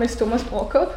Name 0.00 0.10
ist 0.10 0.18
Thomas 0.18 0.42
Brockhoff. 0.44 0.88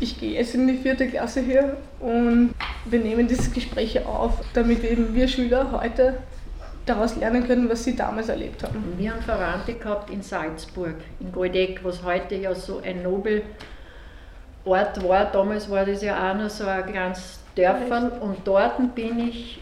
Ich 0.00 0.20
gehe 0.20 0.32
jetzt 0.34 0.54
in 0.54 0.68
die 0.68 0.76
vierte 0.76 1.08
Klasse 1.08 1.40
hier 1.40 1.78
und 1.98 2.54
wir 2.84 2.98
nehmen 2.98 3.26
dieses 3.26 3.50
Gespräch 3.50 4.04
auf, 4.04 4.34
damit 4.52 4.84
eben 4.84 5.14
wir 5.14 5.28
Schüler 5.28 5.72
heute 5.72 6.18
daraus 6.84 7.16
lernen 7.16 7.46
können, 7.46 7.70
was 7.70 7.84
sie 7.84 7.96
damals 7.96 8.28
erlebt 8.28 8.62
haben. 8.62 8.98
Wir 8.98 9.12
haben 9.12 9.22
Verwandte 9.22 9.72
gehabt 9.72 10.10
in 10.10 10.20
Salzburg, 10.20 10.96
in 11.20 11.32
Goldeck, 11.32 11.82
was 11.82 12.02
heute 12.02 12.34
ja 12.34 12.54
so 12.54 12.82
ein 12.84 13.02
Nobelort 13.02 13.46
war. 14.66 15.24
Damals 15.32 15.70
war 15.70 15.86
das 15.86 16.02
ja 16.02 16.30
auch 16.30 16.36
noch 16.36 16.50
so 16.50 16.66
ein 16.66 16.84
kleines 16.84 17.40
Dörfern 17.56 18.10
und 18.10 18.40
dort 18.44 18.94
bin 18.94 19.26
ich 19.26 19.58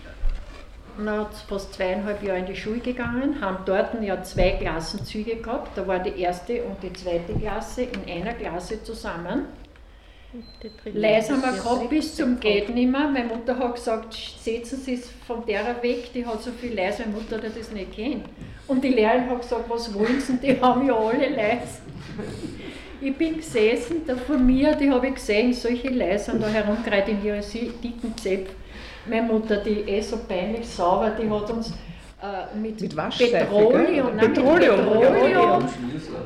nach 0.98 1.32
fast 1.48 1.74
zweieinhalb 1.74 2.22
Jahre 2.22 2.40
in 2.40 2.46
die 2.46 2.56
Schule 2.56 2.80
gegangen, 2.80 3.40
haben 3.40 3.58
dort 3.64 4.00
ja 4.02 4.22
zwei 4.22 4.50
Klassenzüge 4.52 5.36
gehabt. 5.36 5.76
Da 5.76 5.86
war 5.86 5.98
die 5.98 6.20
erste 6.20 6.62
und 6.64 6.82
die 6.82 6.92
zweite 6.92 7.34
Klasse 7.34 7.82
in 7.82 8.10
einer 8.10 8.34
Klasse 8.34 8.82
zusammen. 8.82 9.46
Leise 10.84 11.32
haben 11.32 11.42
wir 11.42 11.52
gehabt 11.52 11.88
bis 11.88 12.14
zum 12.14 12.38
Geht 12.38 12.68
nimmer. 12.74 13.08
Meine 13.08 13.28
Mutter 13.28 13.58
hat 13.58 13.76
gesagt, 13.76 14.12
setzen 14.12 14.78
Sie 14.78 14.94
es 14.94 15.10
von 15.26 15.44
der 15.46 15.82
weg, 15.82 16.12
die 16.12 16.26
hat 16.26 16.42
so 16.42 16.50
viel 16.50 16.74
leise. 16.74 17.02
Meine 17.02 17.16
Mutter 17.16 17.36
hat 17.36 17.56
das 17.58 17.72
nicht 17.72 17.92
kennt. 17.92 18.26
Und 18.66 18.84
die 18.84 18.90
Lehrerin 18.90 19.30
hat 19.30 19.40
gesagt, 19.40 19.70
was 19.70 19.94
wollen 19.94 20.20
Sie? 20.20 20.36
Die 20.36 20.60
haben 20.60 20.86
ja 20.86 20.94
alle 20.94 21.28
leise. 21.30 21.80
Ich 23.00 23.16
bin 23.16 23.36
gesessen, 23.36 24.02
da 24.06 24.16
vor 24.16 24.36
mir, 24.36 24.74
die 24.74 24.90
habe 24.90 25.06
ich 25.06 25.14
gesehen, 25.14 25.52
solche 25.54 25.88
Leise 25.88 26.36
da 26.38 26.48
herumgereiht 26.48 27.08
in 27.08 27.24
ihre 27.24 27.40
dicken 27.40 28.14
Zäpfe. 28.16 28.52
Meine 29.08 29.26
Mutter, 29.26 29.56
die 29.58 29.80
eh 29.80 30.00
so 30.00 30.18
peinlich 30.28 30.68
sauber, 30.68 31.10
die 31.10 31.28
hat 31.28 31.50
uns 31.50 31.72
äh, 32.20 32.56
mit, 32.58 32.80
mit 32.80 32.96
Petroleum, 32.96 34.16
nein, 34.16 34.32
Petroleum, 34.34 34.80
mit 34.80 35.00
Petroleum 35.00 35.64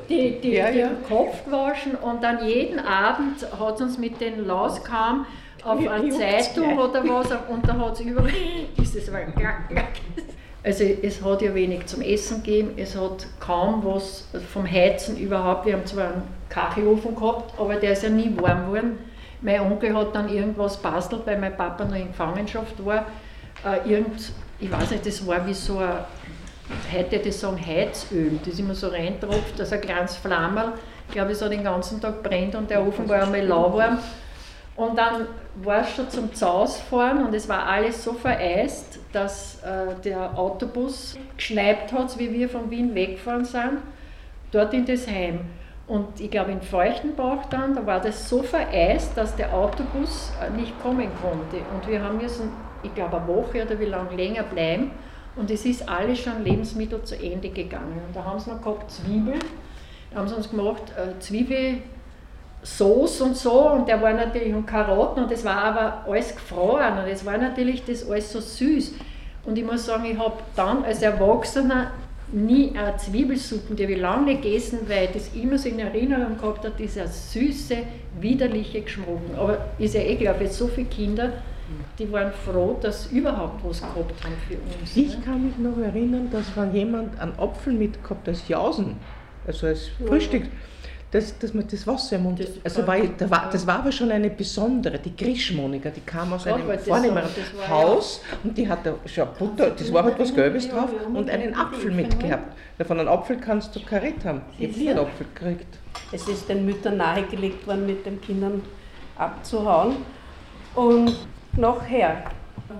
die, 0.08 0.40
die, 0.40 0.52
ja, 0.54 0.70
ja. 0.70 0.88
den 0.88 1.02
Kopf 1.06 1.44
gewaschen 1.44 1.94
und 1.96 2.22
dann 2.22 2.46
jeden 2.46 2.78
Abend 2.78 3.46
hat 3.58 3.80
uns 3.80 3.98
mit 3.98 4.20
den 4.20 4.46
Lauskam 4.46 5.26
auf 5.62 5.86
eine 5.86 6.10
Zeitung 6.10 6.78
oder 6.78 7.04
was 7.04 7.30
und 7.48 7.68
da 7.68 7.78
hat 7.78 7.92
es 7.92 8.00
überall, 8.00 8.30
ist 8.82 8.96
es 8.96 9.10
Also 10.64 10.84
es 10.84 11.22
hat 11.22 11.42
ja 11.42 11.54
wenig 11.54 11.86
zum 11.86 12.00
Essen 12.02 12.42
gegeben, 12.42 12.70
es 12.76 12.96
hat 12.96 13.26
kaum 13.38 13.84
was 13.84 14.28
vom 14.52 14.70
Heizen 14.70 15.16
überhaupt. 15.18 15.66
Wir 15.66 15.74
haben 15.74 15.86
zwar 15.86 16.12
einen 16.12 16.22
Kachelofen 16.48 17.14
gehabt, 17.14 17.52
aber 17.58 17.74
der 17.76 17.92
ist 17.92 18.02
ja 18.02 18.08
nie 18.08 18.32
warm 18.36 18.66
geworden. 18.66 18.98
Mein 19.42 19.60
Onkel 19.60 19.94
hat 19.94 20.14
dann 20.14 20.28
irgendwas 20.28 20.76
bastelt, 20.76 21.26
weil 21.26 21.38
mein 21.38 21.56
Papa 21.56 21.84
noch 21.84 21.96
in 21.96 22.08
Gefangenschaft 22.08 22.84
war. 22.84 23.06
Äh, 23.64 23.90
irgend, 23.90 24.32
ich 24.60 24.70
weiß 24.70 24.92
nicht, 24.92 25.04
das 25.04 25.26
war 25.26 25.44
wie 25.46 25.54
so 25.54 25.78
ein, 25.78 25.98
heute 26.92 27.18
das 27.18 27.40
sagen 27.40 27.58
Heizöl, 27.64 28.38
das 28.44 28.58
immer 28.58 28.74
so 28.74 28.88
reintropft, 28.88 29.58
dass 29.58 29.72
ein 29.72 29.80
kleines 29.80 30.16
Flammerl, 30.16 30.74
ich 31.08 31.14
glaube, 31.14 31.32
es 31.32 31.42
hat 31.42 31.52
den 31.52 31.64
ganzen 31.64 32.00
Tag 32.00 32.22
brennt 32.22 32.54
und 32.54 32.70
der 32.70 32.86
Ofen 32.86 33.08
war 33.08 33.22
einmal 33.22 33.44
lauwarm. 33.44 33.98
Und 34.74 34.96
dann 34.96 35.26
war 35.56 35.82
es 35.82 35.90
schon 35.94 36.08
zum 36.08 36.34
Zausfahren 36.34 37.26
und 37.26 37.34
es 37.34 37.46
war 37.48 37.66
alles 37.66 38.02
so 38.02 38.14
vereist, 38.14 38.98
dass 39.12 39.62
äh, 39.62 39.94
der 40.02 40.38
Autobus 40.38 41.18
geschneit 41.36 41.92
hat, 41.92 42.18
wie 42.18 42.32
wir 42.32 42.48
von 42.48 42.70
Wien 42.70 42.94
weggefahren 42.94 43.44
sind, 43.44 43.78
dort 44.50 44.72
in 44.72 44.86
das 44.86 45.06
Heim. 45.06 45.40
Und 45.86 46.20
ich 46.20 46.30
glaube, 46.30 46.52
in 46.52 46.62
Feuchtenbach 46.62 47.46
dann, 47.50 47.74
da 47.74 47.84
war 47.86 48.00
das 48.00 48.28
so 48.28 48.42
vereist, 48.42 49.16
dass 49.16 49.34
der 49.36 49.52
Autobus 49.52 50.32
äh, 50.40 50.50
nicht 50.58 50.80
kommen 50.80 51.08
konnte. 51.20 51.64
Und 51.74 51.88
wir 51.88 52.02
haben 52.02 52.18
müssen, 52.18 52.50
ich 52.82 52.94
glaube, 52.94 53.16
eine 53.16 53.28
Woche 53.28 53.64
oder 53.64 53.78
wie 53.78 53.86
lange 53.86 54.14
länger 54.16 54.44
bleiben. 54.44 54.92
Und 55.34 55.50
es 55.50 55.64
ist 55.64 55.88
alles 55.88 56.20
schon 56.20 56.44
Lebensmittel 56.44 57.02
zu 57.02 57.16
Ende 57.16 57.48
gegangen. 57.48 58.00
Und 58.06 58.14
da 58.14 58.24
haben 58.24 58.38
sie 58.38 58.50
noch 58.50 58.62
gehabt 58.62 58.90
Zwiebel. 58.90 59.34
Da 60.10 60.18
haben 60.18 60.28
sie 60.28 60.36
uns 60.36 60.50
gemacht, 60.50 60.82
äh, 60.96 61.18
Zwiebel. 61.20 61.78
Sauce 62.62 63.20
und 63.20 63.36
so 63.36 63.70
und 63.70 63.88
der 63.88 64.00
war 64.00 64.12
natürlich 64.12 64.54
und 64.54 64.66
Karotten 64.66 65.24
und 65.24 65.32
das 65.32 65.44
war 65.44 65.56
aber 65.56 66.04
alles 66.06 66.34
gefroren 66.34 66.98
und 66.98 67.08
es 67.08 67.26
war 67.26 67.36
natürlich 67.36 67.84
das 67.84 68.08
alles 68.08 68.32
so 68.32 68.40
süß. 68.40 68.94
Und 69.44 69.58
ich 69.58 69.64
muss 69.64 69.86
sagen, 69.86 70.04
ich 70.04 70.16
habe 70.16 70.36
dann 70.54 70.84
als 70.84 71.02
Erwachsener 71.02 71.90
nie 72.32 72.72
eine 72.76 72.96
Zwiebelsuppen, 72.96 73.76
die 73.76 73.84
habe 73.84 73.92
ich 73.92 74.00
lange 74.00 74.36
gegessen, 74.36 74.80
weil 74.88 75.06
ich 75.06 75.10
das 75.10 75.34
immer 75.34 75.58
so 75.58 75.68
in 75.68 75.78
Erinnerung 75.78 76.36
gehabt 76.36 76.64
habe, 76.64 76.74
dieser 76.78 77.06
süße, 77.06 77.76
widerliche 78.20 78.82
Geschmack. 78.82 79.06
Aber 79.36 79.66
ist 79.78 79.94
ja 79.94 80.00
eh 80.00 80.16
klar, 80.16 80.34
für 80.34 80.48
so 80.48 80.68
viele 80.68 80.88
Kinder, 80.88 81.32
die 81.98 82.10
waren 82.10 82.32
froh, 82.32 82.78
dass 82.80 83.08
sie 83.08 83.18
überhaupt 83.18 83.64
was 83.64 83.80
gehabt 83.80 83.96
haben 83.96 84.34
für 84.48 84.54
uns. 84.54 84.96
Ich 84.96 85.16
ne? 85.16 85.24
kann 85.24 85.46
mich 85.46 85.56
noch 85.58 85.78
erinnern, 85.78 86.28
dass 86.30 86.56
wenn 86.56 86.74
jemand 86.74 87.18
einen 87.18 87.38
Apfel 87.38 87.72
mitgehabt 87.74 88.28
als 88.28 88.48
Jausen, 88.48 88.96
also 89.46 89.66
als 89.66 89.88
Frühstück, 90.06 90.44
dass, 91.12 91.38
dass 91.38 91.52
man 91.52 91.66
das 91.70 91.86
Wasser 91.86 92.16
im 92.16 92.24
Mund. 92.24 92.40
Das 92.40 92.48
also 92.64 92.86
war, 92.86 92.98
da 92.98 93.30
war, 93.30 93.50
das 93.52 93.66
war 93.66 93.80
aber 93.80 93.92
schon 93.92 94.10
eine 94.10 94.30
besondere, 94.30 94.98
die 94.98 95.14
Grischmonika, 95.14 95.90
die 95.90 96.00
kam 96.00 96.32
aus 96.32 96.46
einem 96.46 96.78
vornehmeren 96.78 97.28
Haus 97.68 98.22
und 98.42 98.56
die 98.56 98.66
hatte 98.66 98.94
schon 99.06 99.28
Butter, 99.38 99.70
das 99.70 99.92
war 99.92 100.04
halt 100.04 100.18
was 100.18 100.34
Gelbes 100.34 100.68
drauf 100.68 100.90
und 101.12 101.28
einen 101.30 101.54
Apfel 101.54 101.92
mitgehabt. 101.92 102.56
Von 102.84 102.98
einem 102.98 103.08
Apfel 103.08 103.36
kannst 103.36 103.76
du 103.76 103.80
Karett 103.80 104.24
haben. 104.24 104.40
Ich 104.58 104.70
habe 104.70 104.78
nie 104.78 104.90
einen 104.90 104.98
Apfel 105.00 105.26
gekriegt. 105.34 105.78
Es 106.10 106.26
ist 106.26 106.48
den 106.48 106.64
Müttern 106.64 106.96
nahegelegt 106.96 107.66
worden, 107.66 107.86
mit 107.86 108.04
den 108.06 108.20
Kindern 108.20 108.62
abzuhauen. 109.16 109.96
Und 110.74 111.26
nachher 111.56 112.24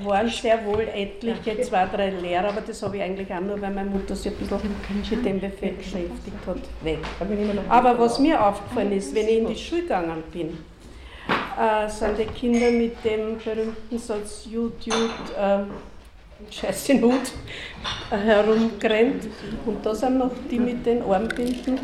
waren 0.04 0.28
sehr 0.28 0.64
wohl 0.64 0.86
etliche, 0.94 1.60
zwei, 1.62 1.86
drei 1.86 2.10
Lehrer, 2.10 2.48
aber 2.48 2.60
das 2.60 2.82
habe 2.82 2.97
ich 2.97 3.03
eigentlich 3.03 3.32
auch 3.32 3.41
nur, 3.41 3.60
weil 3.60 3.72
meine 3.72 3.91
Mutter 3.91 4.14
sich 4.14 4.32
ein 4.32 4.38
bisschen 4.38 4.60
mit 5.10 5.25
dem 5.25 5.41
Befehl 5.41 5.72
beschäftigt 5.72 6.47
hat, 6.47 6.58
weg. 6.82 6.98
Aber 7.69 7.98
was 7.98 8.19
mir 8.19 8.44
aufgefallen 8.44 8.92
ist, 8.92 9.14
wenn 9.14 9.28
ich 9.28 9.38
in 9.38 9.47
die 9.47 9.56
Schule 9.56 9.82
gegangen 9.82 10.22
bin, 10.32 10.58
äh, 11.58 11.88
sind 11.88 12.19
die 12.19 12.25
Kinder 12.25 12.70
mit 12.70 13.04
dem 13.04 13.38
berühmten 13.38 13.98
Satz 13.98 14.47
YouTube 14.50 15.10
äh, 15.38 15.60
Scheiße 16.50 16.94
Not 16.94 17.32
äh, 18.10 18.16
herumgerannt. 18.24 19.28
Und 19.66 19.84
da 19.84 19.94
sind 19.94 20.19
noch 20.19 20.32
die 20.50 20.59
mit 20.59 20.84
den 20.84 21.03
Armbinden, 21.03 21.78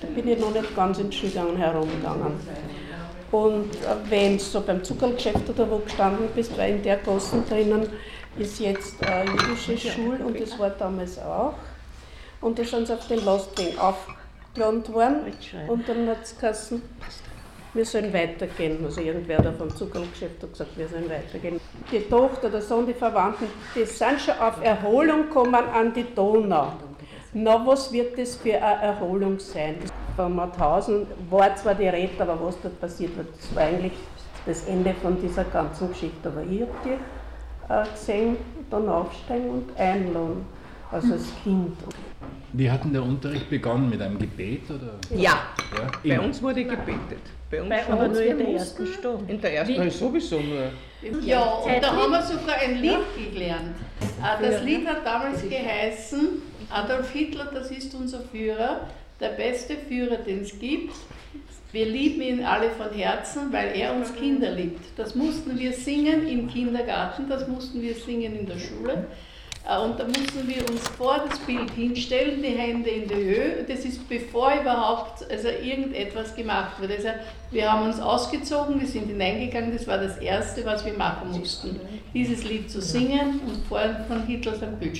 da 0.00 0.06
bin 0.14 0.28
ich 0.28 0.38
noch 0.38 0.52
nicht 0.52 0.76
ganz 0.76 0.98
in 0.98 1.10
die 1.10 1.16
Schule 1.16 1.58
herumgegangen. 1.58 2.34
Und 3.32 3.70
wenn 4.08 4.38
du 4.38 4.42
so 4.42 4.60
beim 4.60 4.82
Zuckergeschäft 4.84 5.48
oder 5.48 5.70
wo 5.70 5.78
gestanden 5.78 6.28
bist, 6.34 6.56
weil 6.56 6.76
in 6.76 6.82
der 6.82 6.96
Gassen 6.98 7.44
drinnen 7.48 7.88
ist 8.38 8.60
jetzt 8.60 9.04
eine 9.04 9.30
jüdische 9.30 9.76
Schule 9.90 10.24
und 10.24 10.40
das 10.40 10.58
war 10.58 10.70
damals 10.70 11.18
auch. 11.18 11.54
Und 12.40 12.58
da 12.58 12.64
sind 12.64 12.86
sie 12.86 12.94
auf 12.94 13.06
den 13.08 13.24
Lastwagen 13.24 13.78
aufgeladen 13.78 14.94
worden 14.94 15.16
und 15.68 15.88
dann 15.88 16.08
hat 16.08 16.22
es 16.22 16.38
geheißen, 16.38 16.82
wir 17.74 17.84
sollen 17.84 18.12
weitergehen. 18.12 18.84
Also 18.84 19.00
irgendwer 19.00 19.42
da 19.42 19.52
vom 19.52 19.74
Zuckergeschäft 19.74 20.42
hat 20.42 20.52
gesagt, 20.52 20.78
wir 20.78 20.88
sollen 20.88 21.10
weitergehen. 21.10 21.60
Die 21.90 22.00
Tochter, 22.00 22.48
der 22.48 22.62
Sohn, 22.62 22.86
die 22.86 22.94
Verwandten, 22.94 23.46
die 23.74 23.84
sind 23.84 24.20
schon 24.20 24.38
auf 24.38 24.62
Erholung 24.62 25.24
gekommen 25.24 25.54
an 25.54 25.92
die 25.92 26.06
Donau. 26.14 26.72
Na, 27.38 27.66
was 27.66 27.92
wird 27.92 28.16
das 28.16 28.36
für 28.36 28.54
eine 28.54 28.80
Erholung 28.80 29.38
sein? 29.38 29.76
Von 30.16 30.36
Mauthausen 30.36 31.06
war 31.28 31.54
zwar 31.54 31.74
die 31.74 31.86
Rede, 31.86 32.12
aber 32.18 32.40
was 32.40 32.58
dort 32.62 32.80
passiert 32.80 33.14
wird, 33.14 33.28
das 33.36 33.54
war 33.54 33.64
eigentlich 33.64 33.92
das 34.46 34.64
Ende 34.64 34.94
von 35.02 35.20
dieser 35.20 35.44
ganzen 35.44 35.90
Geschichte. 35.90 36.30
Aber 36.30 36.42
ich 36.50 36.62
habe 36.62 36.72
die 36.82 37.72
äh, 37.72 37.84
gesehen, 37.92 38.38
dann 38.70 38.88
aufsteigen 38.88 39.50
und 39.50 39.78
einladen, 39.78 40.46
also 40.90 41.12
als 41.12 41.26
Kind. 41.44 41.76
Wie 42.54 42.70
hat 42.70 42.84
denn 42.84 42.94
der 42.94 43.02
Unterricht 43.02 43.50
begonnen? 43.50 43.90
Mit 43.90 44.00
einem 44.00 44.18
Gebet? 44.18 44.70
Oder? 44.70 44.94
Ja, 45.14 45.38
ja 46.06 46.16
bei 46.16 46.24
uns 46.24 46.42
wurde 46.42 46.64
gebetet. 46.64 47.20
Bei 47.50 47.60
uns, 47.60 47.68
bei 47.68 47.86
aber 47.86 48.08
nur 48.08 48.22
in 48.22 48.38
der 48.38 48.48
ersten 48.48 48.86
Stunde. 48.86 49.30
In 49.30 49.40
der 49.42 49.54
ersten 49.56 49.74
Stunde 49.74 49.90
sowieso 49.90 50.40
nur. 50.40 51.20
Ja, 51.20 51.42
und 51.42 51.82
da 51.82 51.92
haben 51.94 52.10
wir 52.10 52.22
sogar 52.22 52.56
ein 52.64 52.80
Lied 52.80 52.98
gelernt. 53.30 53.76
Ah, 54.22 54.38
das 54.40 54.62
Lied 54.62 54.88
hat 54.88 55.04
damals 55.04 55.42
geheißen, 55.42 56.42
Adolf 56.70 57.10
Hitler, 57.12 57.50
das 57.52 57.70
ist 57.70 57.94
unser 57.94 58.20
Führer, 58.20 58.80
der 59.20 59.30
beste 59.30 59.76
Führer, 59.76 60.16
den 60.16 60.42
es 60.42 60.58
gibt. 60.58 60.94
Wir 61.72 61.86
lieben 61.86 62.22
ihn 62.22 62.44
alle 62.44 62.70
von 62.70 62.90
Herzen, 62.90 63.52
weil 63.52 63.76
er 63.76 63.94
uns 63.94 64.14
Kinder 64.14 64.50
liebt. 64.50 64.80
Das 64.96 65.14
mussten 65.14 65.58
wir 65.58 65.72
singen 65.72 66.26
im 66.26 66.48
Kindergarten, 66.48 67.28
das 67.28 67.46
mussten 67.48 67.82
wir 67.82 67.94
singen 67.94 68.38
in 68.38 68.46
der 68.46 68.58
Schule. 68.58 69.06
Äh, 69.68 69.78
und 69.78 69.98
da 69.98 70.04
mussten 70.04 70.46
wir 70.46 70.68
uns 70.70 70.86
vor 70.88 71.24
das 71.28 71.38
Bild 71.40 71.70
hinstellen, 71.70 72.42
die 72.42 72.48
Hände 72.48 72.90
in 72.90 73.08
die 73.08 73.14
Höhe. 73.14 73.64
Das 73.68 73.84
ist 73.84 74.08
bevor 74.08 74.52
überhaupt 74.60 75.28
also 75.30 75.48
irgendetwas 75.48 76.34
gemacht 76.34 76.80
wurde. 76.80 76.94
Also 76.94 77.08
wir 77.50 77.70
haben 77.70 77.86
uns 77.86 78.00
ausgezogen, 78.00 78.80
wir 78.80 78.88
sind 78.88 79.08
hineingegangen, 79.08 79.72
das 79.72 79.86
war 79.86 79.98
das 79.98 80.18
Erste, 80.18 80.64
was 80.64 80.84
wir 80.84 80.94
machen 80.94 81.32
mussten. 81.32 81.80
Dieses 82.14 82.44
Lied 82.44 82.70
zu 82.70 82.80
singen 82.80 83.40
und 83.46 83.66
vorhin 83.66 83.96
von 84.08 84.26
Hitler 84.26 84.54
sein 84.54 84.78
Bild 84.78 84.96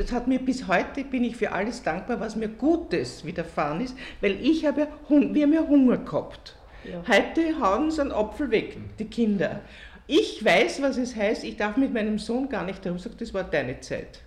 es 0.00 0.12
hat 0.12 0.26
mir 0.26 0.38
bis 0.38 0.66
heute, 0.66 1.04
bin 1.04 1.24
ich 1.24 1.36
für 1.36 1.52
alles 1.52 1.82
dankbar, 1.82 2.20
was 2.20 2.34
mir 2.34 2.48
Gutes 2.48 3.24
widerfahren 3.24 3.80
ist, 3.80 3.96
weil 4.20 4.38
ich 4.40 4.64
habe, 4.64 4.88
wir 5.08 5.42
haben 5.42 5.52
ja 5.52 5.66
Hunger 5.68 5.98
gehabt. 5.98 6.56
Ja. 6.84 7.02
Heute 7.06 7.60
hauen 7.60 7.90
sie 7.90 8.00
einen 8.00 8.12
Apfel 8.12 8.50
weg, 8.50 8.78
die 8.98 9.04
Kinder. 9.04 9.60
Ich 10.06 10.42
weiß, 10.44 10.80
was 10.82 10.96
es 10.96 11.14
heißt, 11.14 11.44
ich 11.44 11.56
darf 11.56 11.76
mit 11.76 11.92
meinem 11.92 12.18
Sohn 12.18 12.48
gar 12.48 12.64
nicht 12.64 12.84
herum 12.84 12.98
sagen, 12.98 13.16
das 13.18 13.34
war 13.34 13.44
deine 13.44 13.80
Zeit. 13.80 14.20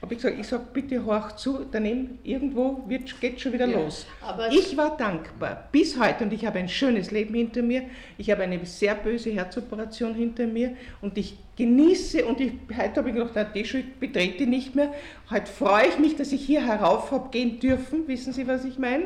Habe 0.00 0.14
ich 0.14 0.20
gesagt, 0.20 0.38
ich 0.40 0.46
sage, 0.46 0.64
bitte 0.72 1.04
horch 1.04 1.36
zu, 1.36 1.64
daneben 1.70 2.18
irgendwo 2.24 2.82
wird, 2.88 3.20
geht 3.20 3.40
schon 3.40 3.52
wieder 3.52 3.66
Ja, 3.66 3.78
los. 3.80 4.06
aber- 4.20 4.50
Ich 4.50 4.76
war 4.76 4.96
dankbar 4.96 5.68
bis 5.70 5.98
heute 5.98 6.24
und 6.24 6.32
ich 6.32 6.44
habe 6.44 6.58
ein 6.58 6.68
schönes 6.68 7.10
Leben 7.10 7.34
hinter 7.34 7.62
mir. 7.62 7.82
Ich 8.18 8.30
habe 8.30 8.42
eine 8.42 8.64
sehr 8.66 8.94
böse 8.96 9.30
Herzoperation 9.30 10.14
hinter 10.14 10.46
mir 10.46 10.76
und 11.00 11.16
ich 11.18 11.36
genieße 11.56 12.24
und 12.24 12.40
ich, 12.40 12.52
heute 12.76 12.96
habe 12.96 13.10
ich 13.10 13.14
gedacht, 13.14 13.32
na, 13.34 13.44
die 13.44 13.64
Schule 13.64 13.84
betrete 14.00 14.42
ich 14.42 14.48
nicht 14.48 14.74
mehr. 14.74 14.92
Heute 15.30 15.46
freue 15.50 15.86
ich 15.88 15.98
mich, 15.98 16.16
dass 16.16 16.32
ich 16.32 16.44
hier 16.44 16.66
herauf 16.66 17.10
habe 17.12 17.30
gehen 17.30 17.60
dürfen. 17.60 18.08
Wissen 18.08 18.32
Sie, 18.32 18.46
was 18.48 18.64
ich 18.64 18.78
meine? 18.78 19.04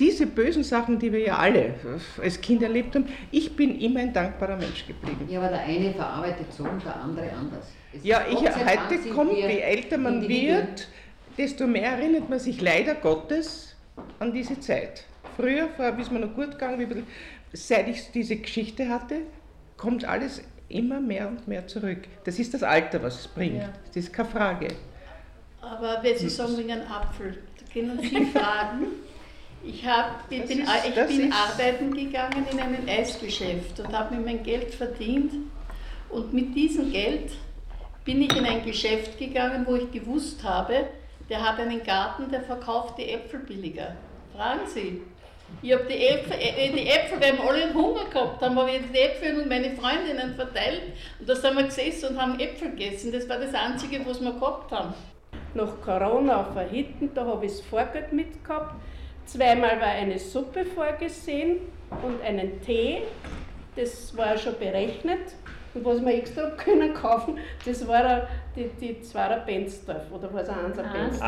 Diese 0.00 0.26
bösen 0.26 0.64
Sachen, 0.64 0.98
die 0.98 1.12
wir 1.12 1.20
ja 1.20 1.36
alle 1.36 1.74
als 2.22 2.40
Kind 2.40 2.62
erlebt 2.62 2.94
haben, 2.94 3.06
ich 3.30 3.54
bin 3.54 3.78
immer 3.78 4.00
ein 4.00 4.12
dankbarer 4.14 4.56
Mensch 4.56 4.86
geblieben. 4.86 5.26
Ja, 5.28 5.40
aber 5.40 5.50
der 5.50 5.60
eine 5.60 5.92
verarbeitet 5.92 6.52
so 6.52 6.64
und 6.64 6.82
der 6.82 6.96
andere 6.96 7.30
anders. 7.30 7.66
Es 7.92 8.02
Ja, 8.02 8.24
ich, 8.30 8.38
heute 8.38 9.08
kommt, 9.14 9.36
je 9.36 9.58
älter 9.58 9.98
man 9.98 10.22
Individuen. 10.22 10.56
wird, 10.56 10.88
desto 11.36 11.66
mehr 11.66 11.92
erinnert 11.92 12.30
man 12.30 12.38
sich 12.38 12.62
leider 12.62 12.94
Gottes 12.94 13.76
an 14.20 14.32
diese 14.32 14.58
Zeit. 14.58 15.04
Früher, 15.36 15.68
vorher 15.76 15.98
ist 15.98 16.10
mir 16.10 16.20
noch 16.20 16.34
gut 16.34 16.52
gegangen, 16.52 16.80
ein 16.80 17.06
seit 17.52 17.88
ich 17.88 18.10
diese 18.10 18.36
Geschichte 18.36 18.88
hatte, 18.88 19.20
kommt 19.76 20.04
alles 20.04 20.42
immer 20.68 21.00
mehr 21.00 21.28
und 21.28 21.46
mehr 21.46 21.66
zurück. 21.66 21.98
Das 22.24 22.38
ist 22.38 22.54
das 22.54 22.62
Alter, 22.62 23.02
was 23.02 23.20
es 23.20 23.28
bringt. 23.28 23.62
Ja. 23.62 23.72
Das 23.88 23.96
ist 23.96 24.12
keine 24.12 24.28
Frage. 24.28 24.68
Aber 25.60 25.98
wenn 26.02 26.16
Sie 26.16 26.28
sagen 26.28 26.56
wegen 26.56 26.72
einem 26.72 26.90
Apfel, 26.90 27.38
da 27.58 27.72
können 27.72 27.98
Sie 28.00 28.24
fragen. 28.32 28.86
Ich, 29.66 29.86
hab, 29.86 30.24
ich 30.30 30.44
bin, 30.44 30.60
ist- 30.60 30.70
ich 30.86 30.94
bin 31.18 31.32
arbeiten 31.32 31.94
gegangen 31.94 32.46
in 32.50 32.60
einem 32.60 32.86
Eisgeschäft 32.88 33.80
und 33.80 33.96
habe 33.96 34.14
mir 34.14 34.20
mein 34.20 34.42
Geld 34.42 34.74
verdient. 34.74 35.32
Und 36.10 36.32
mit 36.32 36.54
diesem 36.54 36.92
Geld 36.92 37.32
bin 38.04 38.20
ich 38.22 38.36
in 38.36 38.44
ein 38.44 38.64
Geschäft 38.64 39.18
gegangen, 39.18 39.64
wo 39.66 39.76
ich 39.76 39.90
gewusst 39.90 40.44
habe, 40.44 40.86
der 41.30 41.42
hat 41.42 41.58
einen 41.58 41.82
Garten, 41.82 42.30
der 42.30 42.42
verkauft 42.42 42.98
die 42.98 43.08
Äpfel 43.10 43.40
billiger. 43.40 43.96
Fragen 44.36 44.66
Sie. 44.66 45.00
Ich 45.62 45.72
habe 45.72 45.84
die 45.84 46.06
Äpfel, 46.06 46.36
äh, 46.38 46.70
die 46.72 46.86
Äpfel, 46.88 47.20
wir 47.20 47.28
haben 47.28 47.48
alle 47.48 47.72
Hunger 47.72 48.04
gehabt, 48.10 48.42
haben 48.42 48.54
wir 48.56 48.66
die 48.66 48.98
Äpfel 48.98 49.40
und 49.40 49.48
meine 49.48 49.70
Freundinnen 49.76 50.34
verteilt 50.34 50.82
und 51.20 51.28
da 51.28 51.34
sind 51.36 51.56
wir 51.56 51.64
gesessen 51.64 52.10
und 52.10 52.20
haben 52.20 52.38
Äpfel 52.40 52.70
gegessen. 52.70 53.12
Das 53.12 53.28
war 53.28 53.38
das 53.38 53.54
Einzige, 53.54 54.04
was 54.06 54.20
wir 54.20 54.32
gehabt 54.32 54.72
haben. 54.72 54.94
Nach 55.54 55.80
Corona 55.82 56.40
auf 56.40 56.54
der 56.54 56.68
Hitten, 56.68 57.10
da 57.14 57.24
habe 57.24 57.46
ich 57.46 57.52
das 57.52 57.60
Vorgeld 57.60 58.12
mitgehabt. 58.12 58.74
Zweimal 59.26 59.80
war 59.80 59.88
eine 59.88 60.18
Suppe 60.18 60.64
vorgesehen 60.64 61.58
und 62.02 62.22
einen 62.22 62.60
Tee. 62.62 63.02
Das 63.76 64.16
war 64.16 64.36
schon 64.36 64.58
berechnet. 64.58 65.20
Und 65.74 65.84
was 65.84 66.00
wir 66.00 66.14
extra 66.14 66.50
können 66.56 66.94
kaufen, 66.94 67.38
das 67.66 67.86
war 67.88 68.04
ein- 68.04 68.22
die, 68.54 68.68
die 68.80 69.00
Zwarer 69.02 69.38
Bensdorf. 69.40 70.02
Oder 70.12 70.32
war 70.32 70.42
es 70.42 70.48
ein 70.48 70.66
Einser 70.66 70.84
Einser. 70.94 71.24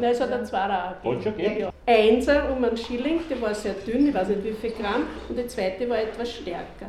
Nein, 0.00 0.10
es 0.10 0.20
hat 0.20 0.32
ein 0.32 0.46
Zwarer 0.46 0.96
auch 1.02 1.02
gegeben. 1.36 1.68
Einser 1.84 2.50
um 2.50 2.64
einen 2.64 2.76
Schilling, 2.76 3.20
der 3.28 3.40
war 3.42 3.54
sehr 3.54 3.74
dünn, 3.74 4.08
ich 4.08 4.14
weiß 4.14 4.28
nicht 4.28 4.44
wie 4.44 4.52
viel 4.52 4.70
Gramm. 4.70 5.02
Und 5.28 5.36
die 5.36 5.46
zweite 5.46 5.86
war 5.90 5.98
etwas 5.98 6.32
stärker. 6.32 6.86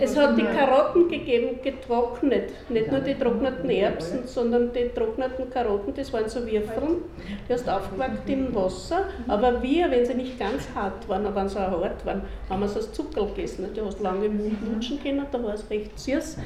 Es 0.00 0.16
hat 0.16 0.38
die 0.38 0.44
Karotten 0.44 1.08
gegeben, 1.08 1.58
getrocknet. 1.62 2.52
Nicht 2.68 2.90
nur 2.90 3.00
die 3.00 3.14
trockneten 3.14 3.68
Erbsen, 3.68 4.26
sondern 4.26 4.72
die 4.72 4.88
trockneten 4.94 5.50
Karotten, 5.50 5.92
das 5.94 6.12
waren 6.12 6.28
so 6.28 6.40
Würfeln. 6.40 7.02
Die 7.48 7.52
hast 7.52 7.66
du 7.66 7.76
aufgewackt 7.76 8.28
im 8.28 8.54
Wasser. 8.54 9.04
Aber 9.26 9.62
wir, 9.62 9.90
wenn 9.90 10.06
sie 10.06 10.14
nicht 10.14 10.38
ganz 10.38 10.68
hart 10.74 11.08
waren, 11.08 11.26
aber 11.26 11.42
wenn 11.42 11.48
sie 11.48 11.58
auch 11.58 11.82
hart 11.82 12.04
waren, 12.06 12.22
haben 12.48 12.60
wir 12.60 12.68
so 12.68 12.76
als 12.76 12.92
Zuckerl 12.92 13.26
gegessen. 13.28 13.66
Du 13.74 13.84
hast 13.84 14.00
lange 14.00 14.26
im 14.26 14.38
Mund 14.38 14.56
lutschen 14.72 15.02
können, 15.02 15.26
da 15.30 15.42
war 15.42 15.54
es 15.54 15.68
recht 15.70 15.98
süß. 15.98 16.38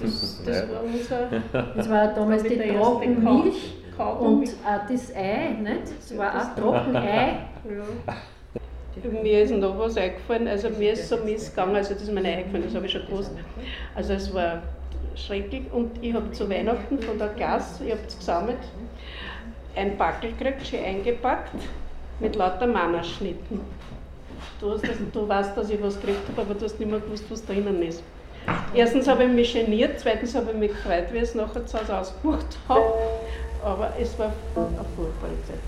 Das, 0.00 0.42
das 0.44 0.68
war 0.70 0.82
unser 0.82 1.28
Das 1.76 1.90
war 1.90 2.08
damals 2.14 2.42
die 2.42 2.56
Trockenmilch 2.56 3.76
und 3.98 4.48
auch 4.64 4.88
das 4.88 5.14
Ei, 5.14 5.56
nicht? 5.60 5.82
Das 6.00 6.16
war 6.16 6.34
auch 6.34 6.60
Trockenei. 6.60 7.40
Ja. 7.64 8.14
Mir 9.04 9.42
ist 9.42 9.52
noch 9.52 9.78
was 9.78 9.96
eingefallen, 9.96 10.48
also 10.48 10.70
mir 10.70 10.92
ist 10.92 11.08
so 11.08 11.16
missgegangen, 11.18 11.76
also 11.76 11.94
das 11.94 12.02
ist 12.02 12.12
mir 12.12 12.20
nicht 12.20 12.36
eingefallen, 12.36 12.64
das 12.64 12.74
habe 12.74 12.86
ich 12.86 12.92
schon 12.92 13.06
gewusst. 13.06 13.30
Also 13.94 14.12
es 14.14 14.32
war 14.34 14.62
schrecklich 15.14 15.62
und 15.72 15.90
ich 16.02 16.14
habe 16.14 16.30
zu 16.32 16.48
Weihnachten 16.48 16.98
von 17.00 17.18
der 17.18 17.28
Klasse, 17.28 17.84
ich 17.84 17.92
habe 17.92 18.00
es 18.06 18.16
gesammelt, 18.16 18.58
ein 19.76 19.96
Backel 19.96 20.32
gekriegt, 20.32 20.66
schön 20.66 20.84
eingepackt, 20.84 21.54
mit 22.20 22.36
lauter 22.36 22.66
Mannerschnitten. 22.66 23.60
Du, 24.60 24.72
hast 24.72 24.82
das, 24.82 24.96
du 25.12 25.28
weißt, 25.28 25.56
dass 25.56 25.70
ich 25.70 25.82
was 25.82 26.00
gekriegt 26.00 26.28
habe, 26.28 26.42
aber 26.42 26.54
du 26.54 26.64
hast 26.64 26.78
nicht 26.78 26.90
mehr 26.90 27.00
gewusst, 27.00 27.24
was 27.28 27.44
drinnen 27.44 27.82
ist. 27.82 28.02
Erstens 28.74 29.08
habe 29.08 29.24
ich 29.24 29.30
mich 29.30 29.52
geniert, 29.52 29.98
zweitens 29.98 30.34
habe 30.34 30.50
ich 30.52 30.56
mich 30.56 30.70
gefreut, 30.70 31.06
wie 31.12 31.18
ich 31.18 31.24
es 31.24 31.34
nachher 31.34 31.66
zu 31.66 31.78
Hause 31.78 31.98
ausgemacht 31.98 32.58
habe. 32.68 32.92
Aber 33.64 33.92
es 34.00 34.18
war 34.18 34.32
eine 34.56 34.84
furchtbare 34.96 35.32
Zeit. 35.44 35.58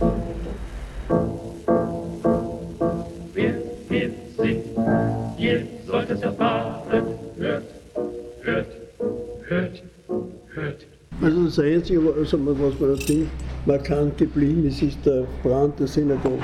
Es 6.11 6.23
erfahren. 6.23 6.75
Hört, 7.39 7.63
hört, 8.43 8.67
hört, 9.49 9.83
hört. 10.55 10.87
Also 11.23 11.45
das 11.45 11.59
Einzige, 11.59 12.01
was 12.05 12.33
man, 12.33 12.59
was 12.61 12.79
man 12.81 12.91
natürlich 12.93 13.29
markant 13.67 14.17
geblieben 14.17 14.67
ist, 14.67 14.83
ist 14.83 15.05
der 15.05 15.25
Brand 15.43 15.79
der 15.79 15.87
Synagoge 15.87 16.39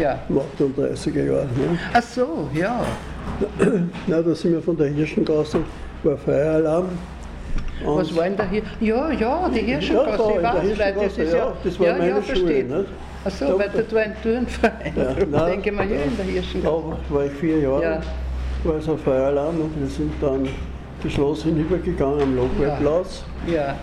Ja. 0.00 0.18
im 0.28 0.38
38er 0.38 1.24
Jahr. 1.24 1.44
Ne? 1.44 1.78
Ach 1.94 2.02
so, 2.02 2.48
ja. 2.54 2.84
Na, 4.06 4.20
da 4.22 4.34
sind 4.34 4.52
wir 4.52 4.62
von 4.62 4.76
der 4.76 4.88
Hirschengasse, 4.88 5.60
war 6.02 6.16
Feueralarm. 6.18 6.88
Und 7.84 7.96
Was 7.96 8.14
war 8.16 8.24
denn 8.24 8.36
da 8.36 8.44
hier? 8.50 8.62
Ja, 8.80 9.10
ja, 9.12 9.48
die 9.54 9.60
Hirschengasse, 9.60 10.32
Ja, 10.34 10.52
da 10.52 10.62
ich 10.62 10.70
in 10.72 10.76
der 10.76 10.86
weiß, 10.86 10.96
weil 10.98 11.06
das 11.06 11.16
Hirschengasse, 11.16 11.22
ist 11.22 11.32
ja, 11.32 11.38
ja, 11.38 11.56
das 11.64 11.78
war 11.80 11.86
ja, 11.86 11.92
meine 11.96 12.08
ja, 12.08 12.22
Schule, 12.22 12.36
versteht. 12.38 12.70
nicht? 12.70 12.88
Ach 13.24 13.30
so, 13.30 13.44
Da- 13.46 13.58
weil 13.58 13.68
da 13.70 13.94
war 13.94 14.02
ein 14.02 14.16
Turnverein, 14.22 14.92
Ja, 15.32 15.46
denke 15.46 15.72
mir, 15.72 15.84
ja, 15.84 16.02
in 16.02 16.16
der 16.16 16.26
Hirschengasse. 16.26 16.82
Da 17.08 17.14
war 17.14 17.24
ich 17.24 17.32
vier 17.32 17.58
Jahre, 17.60 17.82
Ja. 17.82 18.00
War 18.64 18.76
es 18.76 18.88
ein 18.88 18.98
Feueralarm 18.98 19.60
und 19.60 19.80
wir 19.80 19.86
sind 19.88 20.12
dann 20.20 20.48
geschlossen 21.02 21.54
hinübergegangen 21.54 22.20
am 22.22 22.36
Lokwehrplatz 22.36 23.24
Ja, 23.46 23.76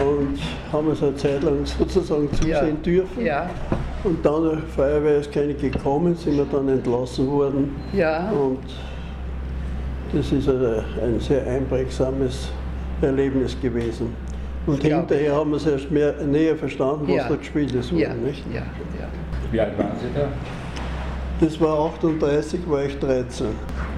und 0.00 0.38
haben 0.72 0.90
es 0.90 1.02
eine 1.02 1.16
Zeit 1.16 1.42
lang 1.42 1.64
sozusagen 1.78 2.32
zusehen 2.32 2.50
Ja. 2.50 2.62
dürfen. 2.84 3.24
ja, 3.26 3.50
Und 4.04 4.24
dann, 4.24 4.42
der 4.44 4.58
Feuerwehr 4.74 5.18
ist 5.18 5.32
keine 5.32 5.54
gekommen, 5.54 6.14
sind 6.14 6.36
wir 6.36 6.46
dann 6.50 6.68
entlassen 6.68 7.26
worden. 7.30 7.74
ja. 7.92 8.30
Und 8.30 8.58
das 10.12 10.30
ist 10.30 10.48
ein, 10.48 10.62
ein 11.02 11.18
sehr 11.18 11.44
einprägsames 11.44 12.48
Erlebnis 13.02 13.56
gewesen. 13.60 14.14
Und 14.66 14.78
glaub 14.80 15.00
hinterher 15.10 15.34
haben 15.34 15.50
wir 15.50 15.56
es 15.56 15.66
erst 15.66 15.90
mehr, 15.90 16.14
näher 16.24 16.56
verstanden, 16.56 17.08
was 17.08 17.16
Ja. 17.16 17.28
da 17.28 17.34
gespielt 17.34 17.72
ist. 17.74 17.90
Ja, 17.90 18.14
Nicht? 18.14 18.44
ja, 18.52 18.60
ja. 18.60 19.08
Wie 19.50 19.60
alt 19.60 19.76
waren 19.76 19.90
Sie 20.00 20.06
da? 20.18 20.28
Das 21.44 21.60
war 21.60 21.80
38, 21.86 22.60
war 22.70 22.84
ich 22.84 22.96
13. 23.00 23.46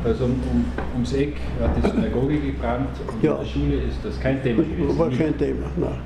Also 0.06 0.24
um, 0.24 0.30
um, 0.30 0.64
ums 0.94 1.12
Eck 1.14 1.34
hat 1.60 1.70
die 1.76 1.88
Synagoge 1.90 2.38
gebrannt 2.38 2.88
und 3.06 3.22
Ja. 3.24 3.32
in 3.32 3.38
der 3.38 3.44
Schule 3.46 3.76
ist 3.88 3.98
das 4.04 4.20
kein 4.20 4.40
Thema 4.42 4.62
gewesen. 4.62 4.98
War 4.98 5.10
kein 5.10 5.36
Thema, 5.36 5.66
nein. 5.76 5.98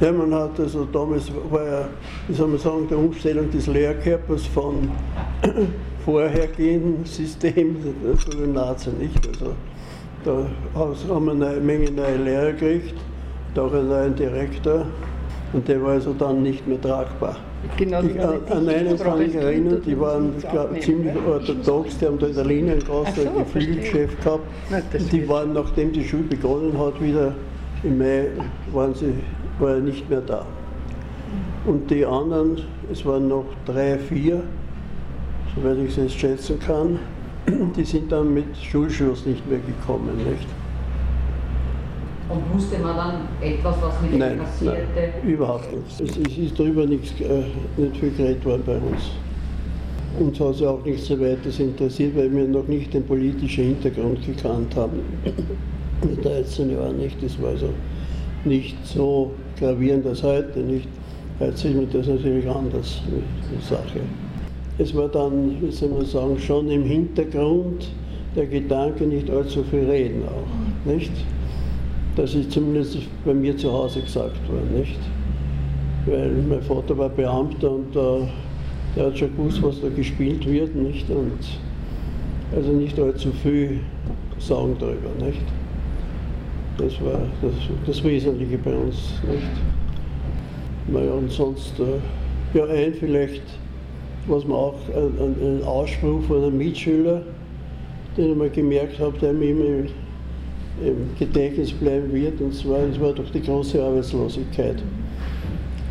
Ja, 0.00 0.12
man 0.12 0.34
hat 0.34 0.58
also 0.60 0.84
damals 0.84 1.30
war 1.50 1.64
ja, 1.64 1.88
wie 2.26 2.34
soll 2.34 2.48
man 2.48 2.58
sagen, 2.58 2.86
der 2.88 2.98
Umstellung 2.98 3.50
des 3.50 3.66
Lehrkörpers 3.66 4.46
von 4.46 4.90
vorhergehenden 6.04 7.04
System 7.04 7.76
zu 8.18 8.30
den 8.30 8.52
Nazi 8.52 8.90
nicht. 8.90 9.26
Also 9.26 9.54
da 10.24 10.46
haben 11.14 11.26
wir 11.26 11.32
eine 11.32 11.60
Menge 11.60 11.90
neue 11.90 12.16
Lehrer 12.16 12.52
gekriegt, 12.52 12.94
und 13.54 13.60
auch 13.60 13.72
einen 13.72 13.88
neuen 13.88 14.14
Direktor 14.14 14.86
und 15.52 15.66
der 15.66 15.82
war 15.82 15.92
also 15.92 16.12
dann 16.12 16.42
nicht 16.42 16.66
mehr 16.66 16.80
tragbar. 16.80 17.36
Genau, 17.76 18.02
Ich, 18.02 18.20
an, 18.20 18.40
an 18.50 18.68
einen 18.68 18.98
kann 18.98 19.20
ich 19.22 19.34
erinnern, 19.34 19.82
die 19.84 19.98
waren 19.98 20.32
glaub, 20.38 20.80
ziemlich 20.80 21.14
orthodox, 21.26 21.98
die 21.98 22.06
haben 22.06 22.18
da 22.18 22.26
in 22.26 22.34
der 22.34 22.44
Liniengasse 22.44 23.06
Ach 23.06 23.16
so, 23.16 23.28
ein 23.28 23.38
Geflügelgeschäft 23.38 24.22
gehabt. 24.22 24.46
Und 24.70 25.12
die 25.12 25.28
waren, 25.28 25.52
nachdem 25.54 25.92
die 25.92 26.04
Schule 26.04 26.24
begonnen 26.24 26.78
hat, 26.78 27.00
wieder 27.02 27.34
im 27.82 27.98
Mai, 27.98 28.28
waren 28.72 28.94
sie, 28.94 29.12
war 29.58 29.74
er 29.74 29.80
nicht 29.80 30.08
mehr 30.08 30.20
da. 30.20 30.44
Und 31.66 31.90
die 31.90 32.04
anderen, 32.04 32.62
es 32.90 33.04
waren 33.04 33.28
noch 33.28 33.46
drei, 33.66 33.98
vier, 33.98 34.42
soweit 35.54 35.78
ich 35.78 35.90
es 35.90 35.96
jetzt 35.96 36.18
schätzen 36.18 36.58
kann, 36.60 36.98
die 37.76 37.84
sind 37.84 38.12
dann 38.12 38.32
mit 38.32 38.56
Schulschluss 38.56 39.26
nicht 39.26 39.48
mehr 39.48 39.60
gekommen. 39.60 40.16
Nicht? 40.18 40.46
Und 42.28 42.54
wusste 42.54 42.78
man 42.78 42.96
dann 42.96 43.14
etwas, 43.40 43.76
was 43.80 44.00
mit 44.02 44.12
ihm 44.12 44.18
Nein, 44.18 44.38
passierte? 44.38 44.78
nein, 44.94 45.28
überhaupt 45.32 45.72
nicht. 45.72 46.00
Es, 46.10 46.30
es 46.30 46.38
ist 46.38 46.58
darüber 46.58 46.84
nichts, 46.84 47.12
äh, 47.20 47.44
nicht 47.80 47.96
viel 47.96 48.10
geredet 48.10 48.44
worden 48.44 48.62
bei 48.66 48.76
uns. 48.76 49.10
Uns 50.18 50.38
hat 50.40 50.54
es 50.56 50.62
auch 50.62 50.84
nicht 50.84 51.02
so 51.02 51.18
weiter 51.18 51.48
interessiert, 51.58 52.16
weil 52.16 52.30
wir 52.34 52.46
noch 52.46 52.66
nicht 52.66 52.92
den 52.92 53.04
politischen 53.04 53.64
Hintergrund 53.64 54.24
gekannt 54.26 54.74
haben. 54.76 55.00
Mit 56.02 56.24
13 56.24 56.70
Jahren 56.70 56.98
nicht. 56.98 57.22
Das 57.22 57.40
war 57.40 57.50
also 57.50 57.70
nicht 58.44 58.76
so 58.86 59.32
gravierend 59.58 60.06
als 60.06 60.22
heute. 60.22 60.60
Nicht. 60.60 60.88
Heute 61.40 61.56
sieht 61.56 61.76
man 61.76 61.88
das 61.92 62.06
natürlich 62.08 62.48
anders, 62.48 63.00
die 63.06 63.64
Sache. 63.64 64.00
Es 64.78 64.94
war 64.94 65.08
dann, 65.08 65.56
wie 65.60 65.70
soll 65.70 65.88
man 65.90 66.04
sagen, 66.04 66.38
schon 66.38 66.68
im 66.70 66.84
Hintergrund 66.84 67.88
der 68.36 68.46
Gedanke, 68.46 69.04
nicht 69.06 69.30
allzu 69.30 69.62
viel 69.64 69.84
reden 69.84 70.22
auch. 70.26 70.88
Nicht? 70.90 71.12
Das 72.18 72.34
ist 72.34 72.50
zumindest 72.50 72.98
bei 73.24 73.32
mir 73.32 73.56
zu 73.56 73.72
Hause 73.72 74.00
gesagt 74.00 74.36
worden, 74.48 74.76
nicht? 74.76 74.98
Weil 76.04 76.32
mein 76.48 76.60
Vater 76.62 76.98
war 76.98 77.08
Beamter 77.08 77.70
und 77.70 77.94
äh, 77.94 78.26
der 78.96 79.06
hat 79.06 79.16
schon 79.16 79.36
gewusst, 79.36 79.62
was 79.62 79.80
da 79.80 79.88
gespielt 79.88 80.44
wird, 80.44 80.74
nicht? 80.74 81.08
Und 81.10 81.38
also 82.56 82.72
nicht 82.72 82.98
allzu 82.98 83.30
viel 83.30 83.78
sagen 84.40 84.74
darüber, 84.80 85.10
nicht? 85.24 85.42
Das 86.76 87.00
war 87.04 87.20
das, 87.40 87.52
das 87.86 88.02
Wesentliche 88.02 88.58
bei 88.58 88.74
uns, 88.74 88.96
nicht? 89.30 89.46
Naja, 90.88 91.12
und 91.12 91.30
sonst, 91.30 91.74
äh, 91.78 92.58
ja, 92.58 92.64
ein 92.64 92.94
vielleicht, 92.94 93.42
was 94.26 94.44
man 94.44 94.56
auch, 94.56 94.80
ein, 94.92 95.60
ein 95.60 95.64
Ausspruch 95.64 96.24
von 96.24 96.42
einem 96.42 96.58
Mitschüler, 96.58 97.22
den 98.16 98.32
ich 98.32 98.36
mal 98.36 98.50
gemerkt 98.50 98.98
habe, 98.98 99.16
der 99.18 99.32
mir 99.32 99.50
immer 99.50 99.88
im, 100.84 101.10
Gedächtnis 101.18 101.72
bleiben 101.72 102.12
wird, 102.12 102.40
und 102.40 102.54
zwar, 102.54 102.86
das 102.86 103.00
war 103.00 103.12
doch 103.12 103.30
die 103.30 103.42
große 103.42 103.82
Arbeitslosigkeit. 103.82 104.76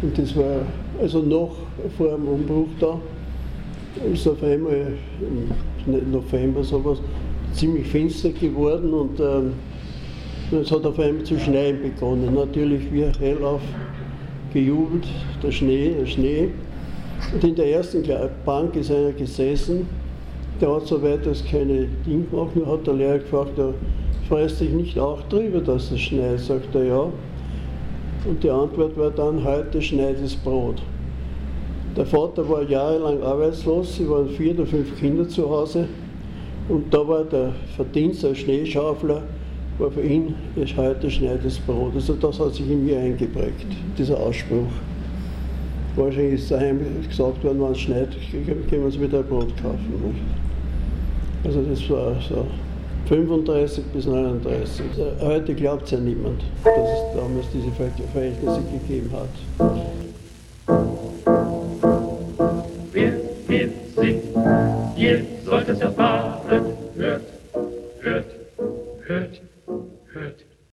Und 0.01 0.17
das 0.17 0.35
war 0.35 0.61
also 1.01 1.21
noch 1.21 1.55
vor 1.97 2.09
dem 2.09 2.27
Umbruch 2.27 2.67
da, 2.79 2.99
ist 4.13 4.27
auf 4.27 4.41
einmal 4.43 4.93
im 5.19 6.11
November 6.11 6.63
sowas 6.63 6.99
ziemlich 7.53 7.87
finster 7.87 8.29
geworden 8.29 8.93
und 8.93 9.19
ähm, 9.19 9.53
es 10.51 10.71
hat 10.71 10.85
auf 10.85 10.99
einmal 10.99 11.23
zu 11.23 11.39
schneien 11.39 11.81
begonnen. 11.81 12.33
Natürlich 12.33 12.91
wir 12.91 13.11
hellauf 13.19 13.61
gejubelt, 14.53 15.07
der 15.43 15.51
Schnee, 15.51 15.93
der 15.99 16.05
Schnee. 16.05 16.49
Und 17.33 17.43
in 17.43 17.55
der 17.55 17.71
ersten 17.71 18.03
Bank 18.45 18.75
ist 18.75 18.91
einer 18.91 19.11
gesessen, 19.11 19.87
der 20.61 20.73
hat 20.73 20.87
soweit 20.87 21.25
das 21.25 21.43
keine 21.45 21.87
Ding 22.05 22.29
gemacht, 22.29 22.55
nur 22.55 22.67
hat 22.67 22.87
der 22.87 22.93
Lehrer 22.93 23.19
gefragt, 23.19 23.59
freust 24.27 24.59
dich 24.59 24.71
nicht 24.71 24.99
auch 24.99 25.21
drüber, 25.29 25.59
dass 25.59 25.91
es 25.91 25.99
schneit? 25.99 26.39
Sagt 26.39 26.75
er 26.75 26.83
ja. 26.83 27.07
Und 28.25 28.43
die 28.43 28.49
Antwort 28.49 28.97
war 28.97 29.11
dann, 29.11 29.43
heute 29.43 29.81
schneit 29.81 30.19
es 30.19 30.35
Brot. 30.35 30.81
Der 31.95 32.05
Vater 32.05 32.47
war 32.47 32.61
jahrelang 32.63 33.23
arbeitslos, 33.23 33.95
sie 33.95 34.07
waren 34.09 34.29
vier 34.29 34.53
oder 34.53 34.65
fünf 34.65 34.99
Kinder 34.99 35.27
zu 35.27 35.49
Hause 35.49 35.87
und 36.69 36.93
da 36.93 37.07
war 37.07 37.23
der 37.23 37.53
Verdienst 37.75 38.23
als 38.23 38.39
Schneeschaufler, 38.39 39.23
war 39.79 39.91
für 39.91 40.03
ihn, 40.03 40.35
ist 40.55 40.75
heute 40.75 41.09
schneit 41.09 41.43
es 41.45 41.57
Brot. 41.57 41.93
Also 41.95 42.13
das 42.13 42.39
hat 42.39 42.53
sich 42.53 42.69
in 42.69 42.85
mir 42.85 42.99
eingeprägt, 42.99 43.65
dieser 43.97 44.19
Ausspruch. 44.19 44.67
Wahrscheinlich 45.95 46.35
ist 46.35 46.51
daheim 46.51 46.79
gesagt 47.07 47.43
worden, 47.43 47.61
wenn 47.61 47.71
es 47.71 47.79
schneit, 47.79 48.09
können 48.45 48.65
wir 48.69 48.85
uns 48.85 48.99
wieder 48.99 49.19
ein 49.19 49.25
Brot 49.25 49.55
kaufen. 49.61 50.15
Also 51.43 51.61
das 51.63 51.89
war 51.89 52.15
so 52.21 52.45
35 53.07 53.83
bis 53.93 54.05
39. 54.05 54.81
Heute 55.21 55.55
glaubt 55.55 55.83
es 55.85 55.91
ja 55.91 55.99
niemand, 55.99 56.41
dass 56.63 56.73
es 56.73 57.15
damals 57.15 57.45
diese 57.53 57.71
Verhältnisse 57.71 58.61
gegeben 58.69 59.09
hat. 59.13 59.29
Wer 62.91 63.13
wird 63.47 63.71
singt, 63.95 64.23
ihr 64.97 65.25
sollt 65.45 65.69
es 65.69 65.79
erfahren, 65.79 66.36